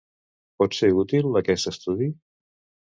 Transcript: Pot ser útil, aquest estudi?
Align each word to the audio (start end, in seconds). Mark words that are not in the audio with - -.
Pot 0.63 0.77
ser 0.79 0.89
útil, 1.03 1.31
aquest 1.43 1.71
estudi? 1.77 2.13